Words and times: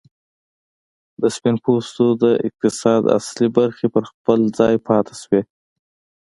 د 1.21 1.23
سپین 1.35 1.55
پوستو 1.63 2.05
د 2.23 2.23
اقتصاد 2.47 3.01
اصلي 3.17 3.47
برخې 3.57 3.87
پر 3.93 4.03
خپل 4.11 4.39
ځای 4.57 4.75
پاتې 4.87 5.15
شوې. 5.21 5.41